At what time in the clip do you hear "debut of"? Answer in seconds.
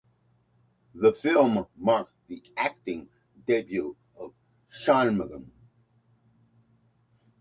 3.45-4.33